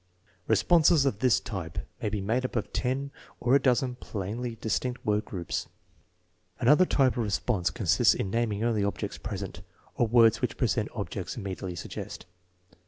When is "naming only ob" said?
8.31-8.97